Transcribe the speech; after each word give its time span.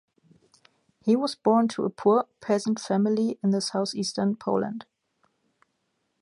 He 1.03 1.15
was 1.15 1.35
born 1.35 1.67
to 1.67 1.85
a 1.85 1.91
poor 1.91 2.25
peasant 2.39 2.79
family 2.79 3.37
in 3.43 3.51
the 3.51 3.61
southeastern 3.61 4.35
Poland. 4.35 4.87